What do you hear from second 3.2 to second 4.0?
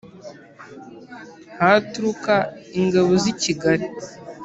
z'i kigali,